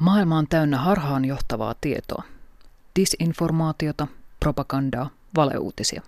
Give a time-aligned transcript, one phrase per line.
[0.00, 2.22] Maailma on täynnä harhaan johtavaa tietoa.
[2.96, 4.06] Disinformaatiota,
[4.40, 6.02] propagandaa, valeuutisia.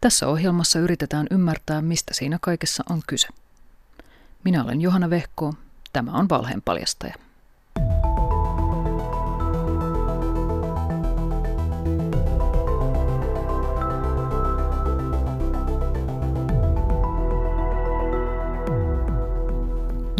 [0.00, 3.28] Tässä ohjelmassa yritetään ymmärtää, mistä siinä kaikessa on kyse.
[4.44, 5.54] Minä olen Johanna Vehko,
[5.92, 7.14] tämä on Valheen paljastaja.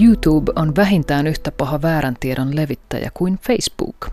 [0.07, 4.11] YouTube on vähintään yhtä paha väärän tiedon levittäjä kuin Facebook.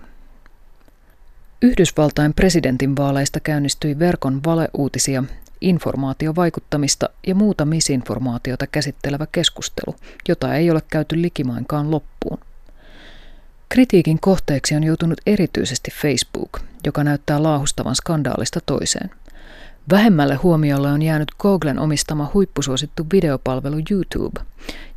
[1.61, 5.23] Yhdysvaltain presidentinvaaleista käynnistyi verkon valeuutisia,
[5.61, 9.95] informaatiovaikuttamista ja muuta misinformaatiota käsittelevä keskustelu,
[10.27, 12.39] jota ei ole käyty likimainkaan loppuun.
[13.69, 19.09] Kritiikin kohteeksi on joutunut erityisesti Facebook, joka näyttää laahustavan skandaalista toiseen–
[19.91, 24.41] Vähemmälle huomiolle on jäänyt Googlen omistama huippusuosittu videopalvelu YouTube,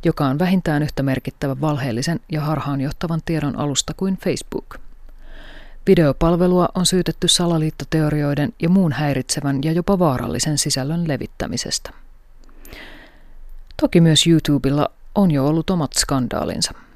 [0.05, 4.75] joka on vähintään yhtä merkittävä valheellisen ja harhaanjohtavan tiedon alusta kuin Facebook.
[5.87, 11.89] Videopalvelua on syytetty salaliittoteorioiden ja muun häiritsevän ja jopa vaarallisen sisällön levittämisestä.
[13.81, 16.71] Toki myös YouTubella on jo ollut omat skandaalinsa–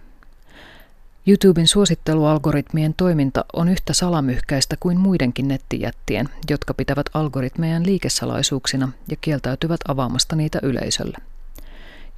[1.27, 9.79] YouTuben suosittelualgoritmien toiminta on yhtä salamyhkäistä kuin muidenkin nettijättien, jotka pitävät algoritmejan liikesalaisuuksina ja kieltäytyvät
[9.87, 11.17] avaamasta niitä yleisölle.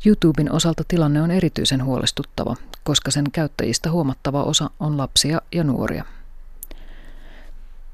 [0.06, 6.06] YouTuben osalta tilanne on erityisen huolestuttava, koska sen käyttäjistä huomattava osa on lapsia ja nuoria.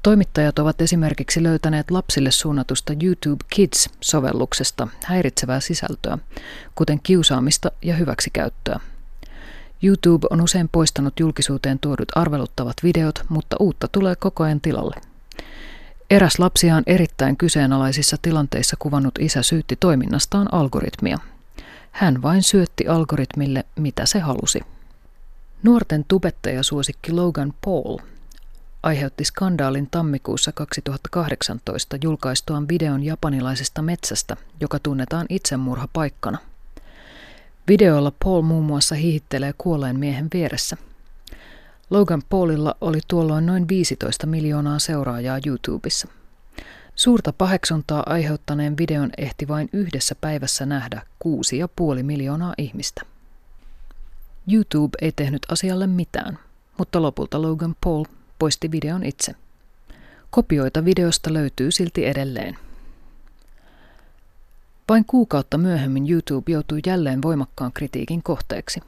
[0.02, 6.18] Toimittajat ovat esimerkiksi löytäneet lapsille suunnatusta YouTube Kids-sovelluksesta häiritsevää sisältöä,
[6.74, 8.80] kuten kiusaamista ja hyväksikäyttöä–
[9.82, 14.96] YouTube on usein poistanut julkisuuteen tuodut arveluttavat videot, mutta uutta tulee koko ajan tilalle.
[16.10, 21.18] Eräs lapsiaan erittäin kyseenalaisissa tilanteissa kuvannut isä syytti toiminnastaan algoritmia.
[21.90, 24.60] Hän vain syötti algoritmille, mitä se halusi.
[25.62, 27.98] Nuorten tubettajasuosikki Logan Paul
[28.82, 36.38] aiheutti skandaalin tammikuussa 2018 julkaistuaan videon japanilaisesta metsästä, joka tunnetaan itsemurhapaikkana.
[37.70, 40.76] Videolla Paul muun muassa hihittelee kuolleen miehen vieressä.
[41.90, 46.08] Logan Paulilla oli tuolloin noin 15 miljoonaa seuraajaa YouTubessa.
[46.94, 53.02] Suurta paheksuntaa aiheuttaneen videon ehti vain yhdessä päivässä nähdä 6,5 miljoonaa ihmistä.
[54.52, 56.38] YouTube ei tehnyt asialle mitään,
[56.78, 58.04] mutta lopulta Logan Paul
[58.38, 59.34] poisti videon itse.
[60.30, 62.69] Kopioita videosta löytyy silti edelleen.
[64.90, 68.80] Vain kuukautta myöhemmin YouTube joutui jälleen voimakkaan kritiikin kohteeksi.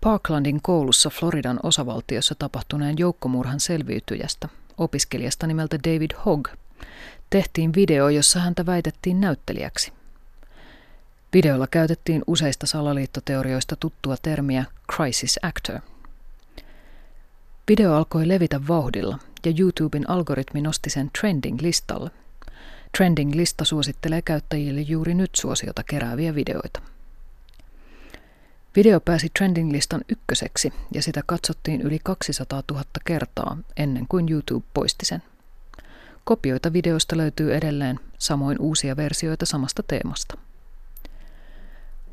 [0.00, 6.48] Parklandin koulussa Floridan osavaltiossa tapahtuneen joukkomurhan selviytyjästä, opiskelijasta nimeltä David Hogg,
[7.30, 9.92] tehtiin video, jossa häntä väitettiin näyttelijäksi.
[11.32, 14.64] Videolla käytettiin useista salaliittoteorioista tuttua termiä
[14.94, 15.80] crisis actor.
[17.68, 22.10] Video alkoi levitä vauhdilla ja YouTuben algoritmi nosti sen trending-listalle–
[22.96, 26.80] Trending-lista suosittelee käyttäjille juuri nyt suosiota kerääviä videoita.
[28.76, 35.04] Video pääsi Trending-listan ykköseksi ja sitä katsottiin yli 200 000 kertaa ennen kuin YouTube poisti
[35.04, 35.22] sen.
[36.24, 40.38] Kopioita videosta löytyy edelleen, samoin uusia versioita samasta teemasta.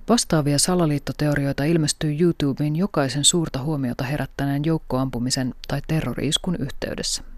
[0.09, 7.34] Vastaavia salaliittoteorioita ilmestyy YouTubeen jokaisen suurta huomiota herättäneen joukkoampumisen tai terroriiskun yhteydessä.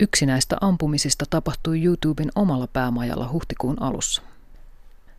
[0.00, 4.22] Yksi näistä ampumisista tapahtui YouTuben omalla päämajalla huhtikuun alussa.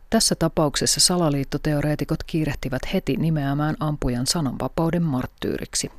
[0.09, 5.91] Tässä tapauksessa salaliittoteoreetikot kiirehtivät heti nimeämään ampujan sananvapauden marttyyriksi.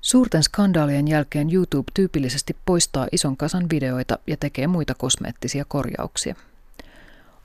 [0.00, 6.34] Suurten skandaalien jälkeen YouTube tyypillisesti poistaa ison kasan videoita ja tekee muita kosmeettisia korjauksia.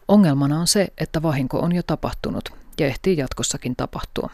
[0.07, 4.29] Ongelmana on se, että vahinko on jo tapahtunut ja ehtii jatkossakin tapahtua.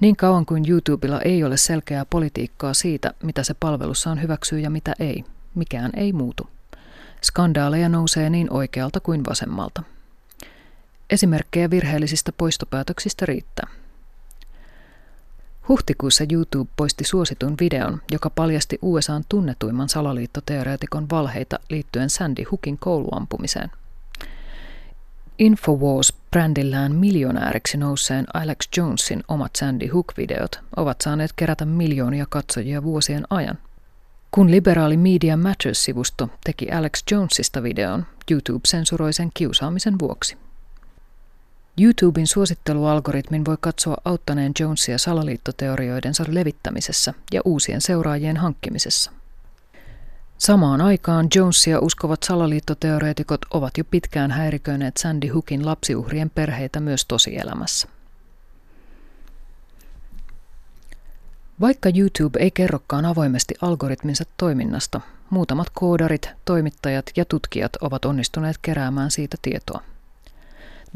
[0.00, 4.94] Niin kauan kuin YouTubella ei ole selkeää politiikkaa siitä, mitä se palvelussaan hyväksyy ja mitä
[4.98, 5.24] ei,
[5.54, 6.48] mikään ei muutu.
[7.22, 9.82] Skandaaleja nousee niin oikealta kuin vasemmalta.
[11.10, 13.68] Esimerkkejä virheellisistä poistopäätöksistä riittää.
[15.68, 23.70] Huhtikuussa YouTube poisti suositun videon, joka paljasti USAn tunnetuimman salaliittoteoreetikon valheita liittyen Sandy Hookin kouluampumiseen–
[25.38, 33.58] Infowars-brändillään miljonääriksi nousseen Alex Jonesin omat Sandy Hook-videot ovat saaneet kerätä miljoonia katsojia vuosien ajan.
[34.30, 40.36] Kun liberaali Media Matters-sivusto teki Alex Jonesista videon, YouTube sensuroi sen kiusaamisen vuoksi.
[41.80, 49.12] YouTuben suosittelualgoritmin voi katsoa auttaneen Jonesia salaliittoteorioidensa levittämisessä ja uusien seuraajien hankkimisessa.
[50.38, 57.88] Samaan aikaan Jonesia uskovat salaliittoteoreetikot ovat jo pitkään häiriköineet Sandy Hookin lapsiuhrien perheitä myös tosielämässä.
[61.60, 65.00] Vaikka YouTube ei kerrokaan avoimesti algoritminsa toiminnasta,
[65.30, 69.82] muutamat koodarit, toimittajat ja tutkijat ovat onnistuneet keräämään siitä tietoa.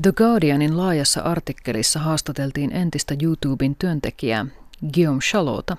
[0.02, 4.46] The Guardianin laajassa artikkelissa haastateltiin entistä YouTuben työntekijää
[4.94, 5.76] Guillaume Chalota,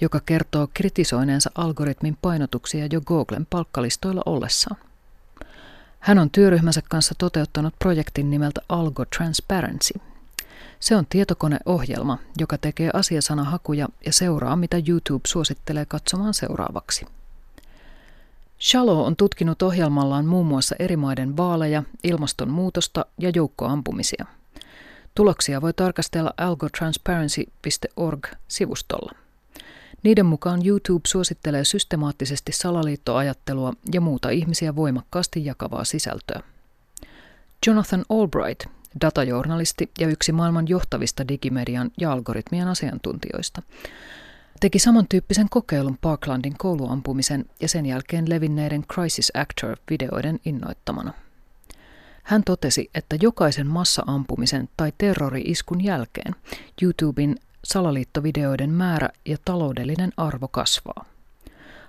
[0.00, 4.76] joka kertoo kritisoineensa algoritmin painotuksia jo Googlen palkkalistoilla ollessaan.
[6.00, 10.00] Hän on työryhmänsä kanssa toteuttanut projektin nimeltä Algo Transparency.
[10.80, 17.06] Se on tietokoneohjelma, joka tekee asiasanahakuja ja seuraa, mitä YouTube suosittelee katsomaan seuraavaksi.
[18.60, 24.26] Shallow on tutkinut ohjelmallaan muun muassa eri maiden vaaleja, ilmastonmuutosta ja joukkoampumisia.
[25.16, 29.12] Tuloksia voi tarkastella algotransparency.org-sivustolla.
[30.02, 36.42] Niiden mukaan YouTube suosittelee systemaattisesti salaliittoajattelua ja muuta ihmisiä voimakkaasti jakavaa sisältöä.
[37.66, 38.64] Jonathan Albright,
[39.00, 43.62] datajournalisti ja yksi maailman johtavista digimedian ja algoritmien asiantuntijoista,
[44.60, 51.12] teki samantyyppisen kokeilun Parklandin kouluampumisen ja sen jälkeen levinneiden Crisis Actor-videoiden innoittamana.
[52.26, 56.34] Hän totesi, että jokaisen massaampumisen tai terrori-iskun jälkeen
[56.82, 61.04] YouTuben salaliittovideoiden määrä ja taloudellinen arvo kasvaa.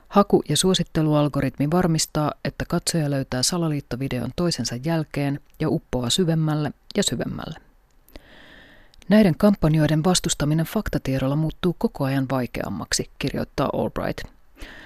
[0.08, 7.60] Haku- ja suosittelualgoritmi varmistaa, että katsoja löytää salaliittovideon toisensa jälkeen ja uppoaa syvemmälle ja syvemmälle.
[9.10, 14.24] Näiden kampanjoiden vastustaminen faktatiedolla muuttuu koko ajan vaikeammaksi, kirjoittaa Albright.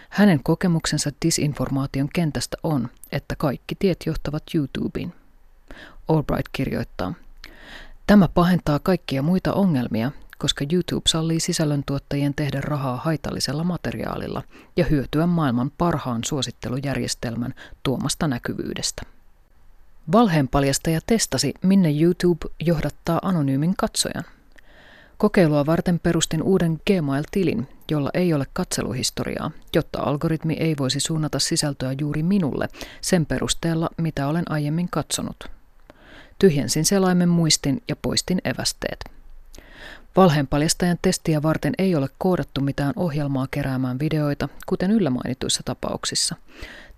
[0.10, 5.21] Hänen kokemuksensa disinformaation kentästä on, että kaikki tiet johtavat YouTubeen.
[6.08, 7.14] Albright kirjoittaa,
[8.12, 14.44] Tämä pahentaa kaikkia muita ongelmia, koska YouTube sallii sisällöntuottajien tehdä rahaa haitallisella materiaalilla
[14.78, 17.54] ja hyötyä maailman parhaan suosittelujärjestelmän
[17.84, 19.02] tuomasta näkyvyydestä.
[20.12, 24.24] Valheenpaljastaja testasi, minne YouTube johdattaa anonyymin katsojan.
[25.18, 31.96] Kokeilua varten perustin uuden Gmail-tilin, jolla ei ole katseluhistoriaa, jotta algoritmi ei voisi suunnata sisältöä
[32.00, 32.68] juuri minulle
[33.02, 35.61] sen perusteella, mitä olen aiemmin katsonut.
[36.42, 39.00] Tyhjensin selaimen muistin ja poistin evästeet.
[40.16, 46.36] Valheenpaljastajan testiä varten ei ole koodattu mitään ohjelmaa keräämään videoita, kuten yllämainituissa tapauksissa.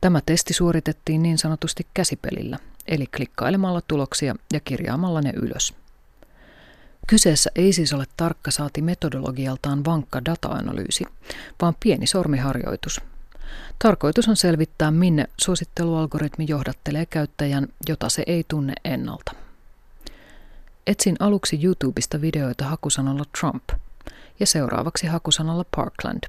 [0.01, 5.73] Tämä testi suoritettiin niin sanotusti käsipelillä, eli klikkailemalla tuloksia ja kirjaamalla ne ylös.
[7.07, 11.05] Kyseessä ei siis ole tarkka saati metodologialtaan vankka data-analyysi,
[11.61, 13.01] vaan pieni sormiharjoitus.
[13.79, 19.31] Tarkoitus on selvittää, minne suosittelualgoritmi johdattelee käyttäjän, jota se ei tunne ennalta.
[20.87, 23.63] Etsin aluksi YouTubesta videoita hakusanalla Trump
[24.39, 26.23] ja seuraavaksi hakusanalla Parkland.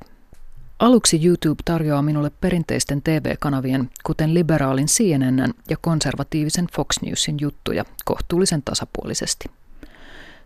[0.78, 8.62] Aluksi YouTube tarjoaa minulle perinteisten TV-kanavien, kuten liberaalin CNN ja konservatiivisen Fox Newsin juttuja kohtuullisen
[8.62, 9.50] tasapuolisesti.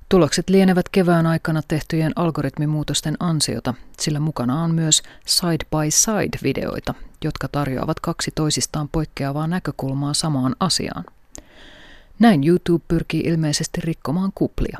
[0.09, 6.95] Tulokset lienevät kevään aikana tehtyjen algoritmimuutosten ansiota, sillä mukana on myös side-by-side-videoita,
[7.25, 11.05] jotka tarjoavat kaksi toisistaan poikkeavaa näkökulmaa samaan asiaan.
[12.19, 14.79] Näin YouTube pyrkii ilmeisesti rikkomaan kuplia.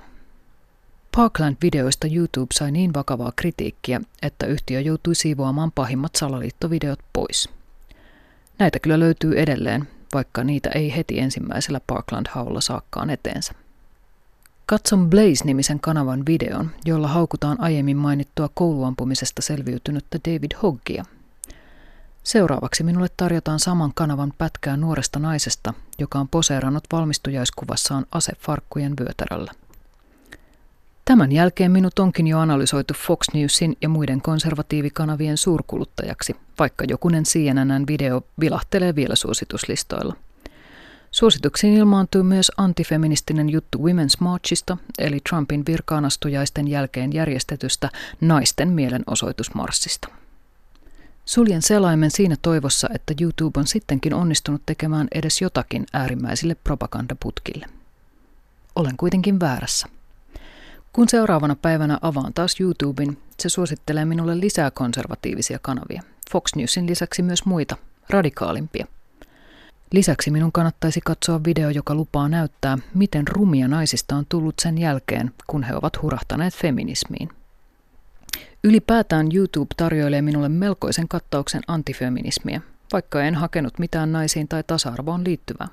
[1.17, 7.49] Parkland-videoista YouTube sai niin vakavaa kritiikkiä, että yhtiö joutui siivoamaan pahimmat salaliittovideot pois.
[8.59, 13.68] Näitä kyllä löytyy edelleen, vaikka niitä ei heti ensimmäisellä Parkland-haulla saakkaan eteensä.
[14.69, 21.05] Katson Blaze-nimisen kanavan videon, jolla haukutaan aiemmin mainittua kouluampumisesta selviytynyttä David Hoggia–
[22.29, 29.53] Seuraavaksi minulle tarjotaan saman kanavan pätkää nuoresta naisesta, joka on poseerannut valmistujaiskuvassaan asefarkkujen vyötäröllä.
[31.05, 38.23] Tämän jälkeen minut onkin jo analysoitu Fox Newsin ja muiden konservatiivikanavien suurkuluttajaksi, vaikka jokunen CNN-video
[38.41, 40.17] vilahtelee vielä suosituslistoilla.
[41.11, 50.09] Suosituksiin ilmaantuu myös antifeministinen juttu Women's Marchista, eli Trumpin virkaanastujaisten jälkeen järjestetystä naisten mielenosoitusmarssista.
[51.25, 57.67] Suljen selaimen siinä toivossa, että YouTube on sittenkin onnistunut tekemään edes jotakin äärimmäisille propagandaputkille.
[58.77, 59.87] Olen kuitenkin väärässä.
[60.93, 66.03] Kun seuraavana päivänä avaan taas YouTuben, se suosittelee minulle lisää konservatiivisia kanavia.
[66.31, 67.77] Fox Newsin lisäksi myös muita,
[68.11, 68.87] radikaalimpia.
[69.93, 75.31] Lisäksi minun kannattaisi katsoa video, joka lupaa näyttää, miten rumia naisista on tullut sen jälkeen,
[75.47, 77.29] kun he ovat hurahtaneet feminismiin.
[78.65, 82.61] Ylipäätään YouTube tarjoilee minulle melkoisen kattauksen antifeminismiä,
[82.93, 85.69] vaikka en hakenut mitään naisiin tai tasa-arvoon liittyvää.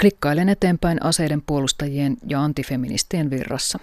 [0.00, 3.78] Klikkailen eteenpäin aseiden puolustajien ja antifeministien virrassa.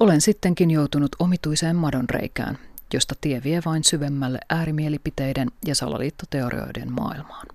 [0.00, 2.58] Olen sittenkin joutunut omituiseen madonreikään,
[2.94, 7.46] josta tie vie vain syvemmälle äärimielipiteiden ja salaliittoteorioiden maailmaan.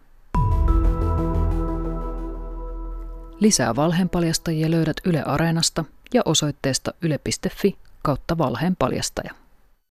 [3.40, 9.34] Lisää valheenpaljastajia löydät Yle Areenasta ja osoitteesta yle.fi kautta valheen paljastaja.